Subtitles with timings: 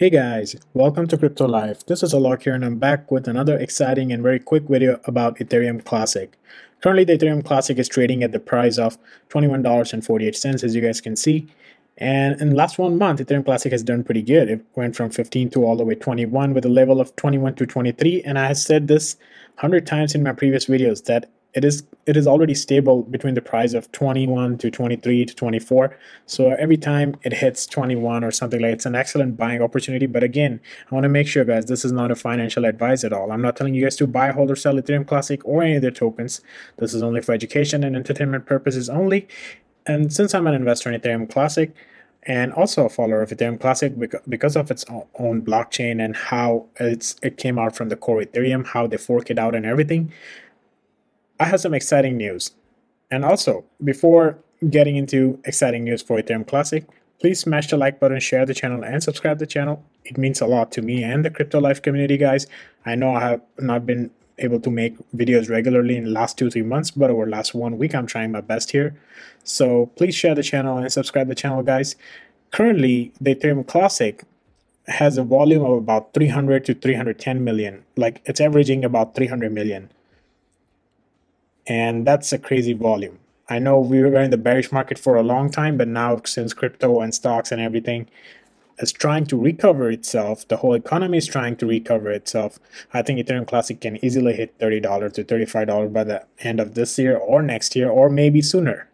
[0.00, 1.84] Hey guys, welcome to Crypto Life.
[1.84, 5.36] This is Alok here and I'm back with another exciting and very quick video about
[5.36, 6.38] Ethereum Classic.
[6.80, 8.96] Currently the Ethereum Classic is trading at the price of
[9.28, 11.48] $21.48 as you guys can see.
[11.98, 14.48] And in the last one month, Ethereum Classic has done pretty good.
[14.48, 17.66] It went from 15 to all the way 21 with a level of 21 to
[17.66, 18.22] 23.
[18.22, 19.16] And I have said this
[19.56, 23.42] 100 times in my previous videos that it is it is already stable between the
[23.42, 25.96] price of 21 to 23 to 24
[26.26, 30.06] so every time it hits 21 or something like it's an excellent buying opportunity.
[30.06, 30.60] But again
[30.90, 33.32] i want to make sure guys this is not a financial advice at all.
[33.32, 35.82] I'm not telling you guys to buy hold or sell ethereum classic or any of
[35.82, 36.40] their tokens.
[36.78, 39.28] This is only for education and entertainment purposes only.
[39.86, 41.74] And since i'm an investor in ethereum classic
[42.24, 43.94] and also a follower of Ethereum Classic
[44.28, 44.84] because of its
[45.18, 49.30] own blockchain and how it's it came out from the core Ethereum, how they fork
[49.30, 50.12] it out and everything.
[51.40, 52.50] I have some exciting news.
[53.10, 56.84] And also, before getting into exciting news for Ethereum Classic,
[57.18, 59.82] please smash the like button, share the channel, and subscribe the channel.
[60.04, 62.46] It means a lot to me and the Crypto Life community, guys.
[62.84, 66.50] I know I have not been able to make videos regularly in the last two,
[66.50, 68.94] three months, but over last one week, I'm trying my best here.
[69.42, 71.96] So please share the channel and subscribe the channel, guys.
[72.50, 74.24] Currently, the Ethereum Classic
[74.88, 77.82] has a volume of about 300 to 310 million.
[77.96, 79.90] Like it's averaging about 300 million
[81.70, 83.16] and that's a crazy volume.
[83.48, 86.52] I know we were in the bearish market for a long time, but now since
[86.52, 88.08] crypto and stocks and everything
[88.80, 92.58] is trying to recover itself, the whole economy is trying to recover itself.
[92.92, 96.98] I think Ethereum Classic can easily hit $30 to $35 by the end of this
[96.98, 98.88] year or next year or maybe sooner.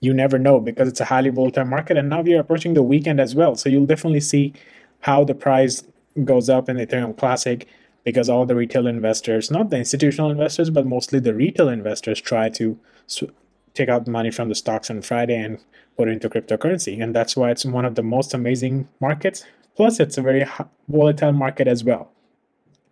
[0.00, 2.82] You never know because it's a highly volatile market and now we are approaching the
[2.82, 3.54] weekend as well.
[3.54, 4.52] So you'll definitely see
[5.00, 5.84] how the price
[6.24, 7.68] goes up in Ethereum Classic
[8.04, 12.48] because all the retail investors, not the institutional investors, but mostly the retail investors, try
[12.50, 13.24] to sw-
[13.72, 15.58] take out money from the stocks on Friday and
[15.96, 17.02] put it into cryptocurrency.
[17.02, 19.44] And that's why it's one of the most amazing markets.
[19.74, 20.46] Plus, it's a very
[20.88, 22.10] volatile market as well.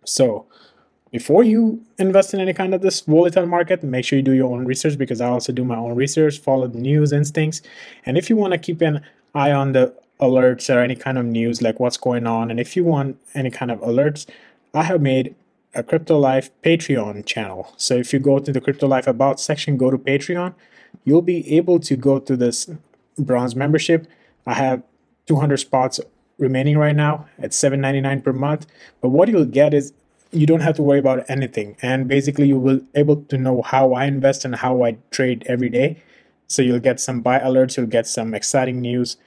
[0.03, 0.45] So,
[1.11, 4.51] before you invest in any kind of this volatile market, make sure you do your
[4.51, 7.61] own research because I also do my own research, follow the news instincts.
[8.05, 9.01] And if you want to keep an
[9.35, 12.75] eye on the alerts or any kind of news, like what's going on, and if
[12.75, 14.25] you want any kind of alerts,
[14.73, 15.35] I have made
[15.75, 17.73] a Crypto Life Patreon channel.
[17.77, 20.53] So if you go to the Crypto Life About section, go to Patreon,
[21.03, 22.69] you'll be able to go to this
[23.17, 24.07] bronze membership.
[24.47, 24.81] I have
[25.27, 25.99] 200 spots
[26.39, 28.65] remaining right now at 7.99 per month.
[29.01, 29.93] But what you'll get is
[30.31, 33.93] you don't have to worry about anything, and basically you will able to know how
[33.93, 36.01] I invest and how I trade every day.
[36.47, 39.17] So you'll get some buy alerts, you'll get some exciting news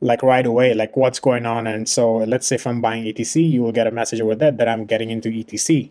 [0.00, 1.66] like right away, like what's going on.
[1.66, 4.56] And so let's say if I'm buying ETC, you will get a message over that
[4.58, 5.90] that I'm getting into ETC.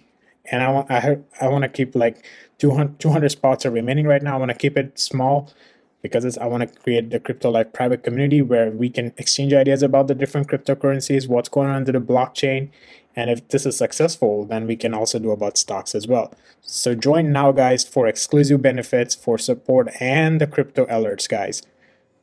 [0.51, 2.25] And I want I I want to keep like
[2.57, 4.35] 200, 200 spots are remaining right now.
[4.35, 5.51] I want to keep it small
[6.01, 9.83] because I want to create the Crypto Life private community where we can exchange ideas
[9.83, 12.69] about the different cryptocurrencies, what's going on under the blockchain,
[13.17, 16.33] and if this is successful, then we can also do about stocks as well.
[16.61, 21.63] So join now, guys, for exclusive benefits, for support, and the crypto alerts, guys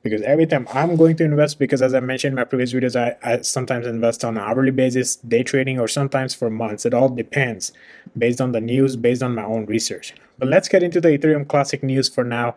[0.09, 2.95] because every time I'm going to invest, because as I mentioned in my previous videos,
[2.95, 6.87] I, I sometimes invest on an hourly basis, day trading, or sometimes for months.
[6.87, 7.73] It all depends
[8.17, 10.15] based on the news, based on my own research.
[10.39, 12.57] But let's get into the Ethereum Classic news for now.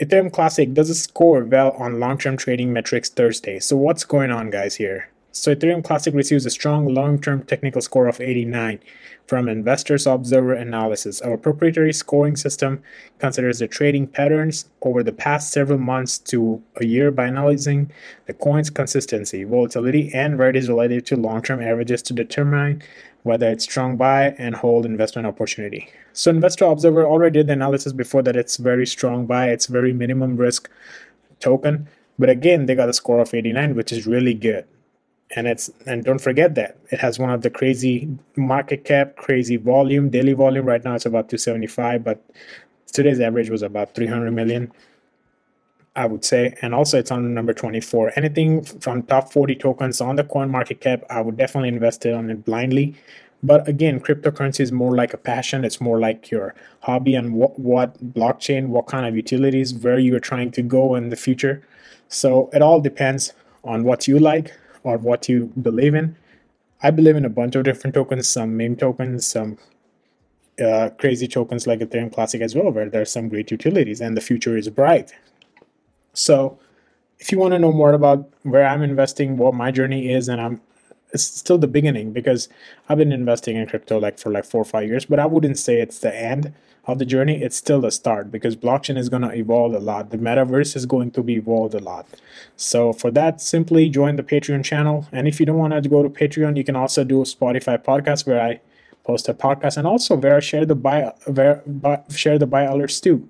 [0.00, 3.58] Ethereum Classic doesn't score well on long-term trading metrics Thursday.
[3.60, 5.11] So what's going on guys here?
[5.34, 8.80] So Ethereum Classic receives a strong long-term technical score of 89
[9.26, 11.22] from Investors Observer Analysis.
[11.22, 12.82] Our proprietary scoring system
[13.18, 17.90] considers the trading patterns over the past several months to a year by analyzing
[18.26, 22.82] the coin's consistency, volatility, and varieties related to long-term averages to determine
[23.22, 25.88] whether it's strong buy and hold investment opportunity.
[26.12, 29.94] So Investor Observer already did the analysis before that it's very strong buy, it's very
[29.94, 30.68] minimum risk
[31.40, 31.88] token.
[32.18, 34.66] But again, they got a score of 89, which is really good
[35.34, 39.56] and it's and don't forget that it has one of the crazy market cap crazy
[39.56, 40.66] volume daily volume.
[40.66, 42.22] Right now it's about 275 but
[42.92, 44.72] today's average was about 300 million
[45.96, 46.54] i would say.
[46.62, 50.80] And also it's on number 24 anything from top 40 tokens on the coin market
[50.80, 52.94] cap i would definitely invest it on it blindly.
[53.42, 55.64] But again cryptocurrency is more like a passion.
[55.64, 60.20] It's more like your hobby and what, what blockchain what kind of utilities where you're
[60.20, 61.62] trying to go in the future.
[62.08, 63.32] So it all depends
[63.64, 64.52] on what you like
[64.84, 66.16] or what you believe in.
[66.82, 69.58] I believe in a bunch of different tokens, some meme tokens, some
[70.62, 74.20] uh, crazy tokens like Ethereum Classic as well, where there's some great utilities and the
[74.20, 75.12] future is bright.
[76.12, 76.58] So,
[77.18, 80.40] if you want to know more about where I'm investing, what my journey is, and
[80.40, 80.60] I'm
[81.12, 82.48] it's still the beginning because
[82.88, 85.58] I've been investing in crypto like for like four or five years, but I wouldn't
[85.58, 86.52] say it's the end.
[86.84, 90.10] of the journey, it's still the start because blockchain is going to evolve a lot.
[90.10, 92.06] The metaverse is going to be evolved a lot.
[92.56, 95.06] So for that, simply join the Patreon channel.
[95.12, 97.82] And if you don't want to go to Patreon, you can also do a Spotify
[97.82, 98.60] podcast where I
[99.04, 102.64] post a podcast and also where I share the buy, where, buy, share the buy
[102.64, 103.28] alerts too.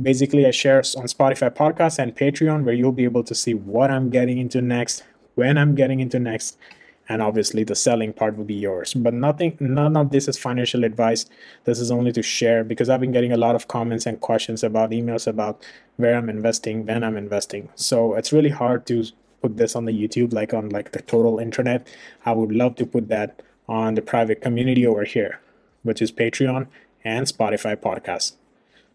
[0.00, 3.90] Basically, I share on Spotify podcast and Patreon where you'll be able to see what
[3.90, 5.02] I'm getting into next,
[5.34, 6.56] when I'm getting into next,
[7.08, 8.94] and obviously the selling part will be yours.
[8.94, 11.26] But nothing none of this is financial advice.
[11.64, 14.62] This is only to share because i've been getting a lot of comments and questions
[14.62, 15.64] about emails about
[15.96, 17.68] where i'm investing when i'm investing.
[17.74, 19.04] So it's really hard to
[19.42, 21.86] put this on the youtube like on like the total internet.
[22.24, 25.40] I would love to put that on the private community over here
[25.82, 26.66] which is patreon
[27.04, 28.32] and spotify podcast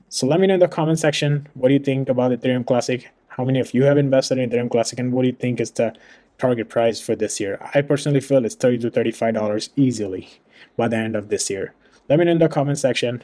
[0.09, 3.11] so let me know in the comment section what do you think about ethereum classic?
[3.27, 5.71] How many of you have invested in ethereum classic and what do you think is
[5.71, 5.93] the
[6.37, 7.59] target price for this year.
[7.73, 10.29] I personally feel it's 30 to $35 easily
[10.75, 11.73] by the end of this year.
[12.09, 13.23] Let me know in the comment section.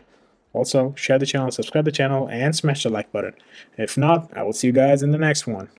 [0.51, 3.33] Also, share the channel, subscribe the channel, and smash the like button.
[3.77, 5.69] If not, I will see you guys in the next one.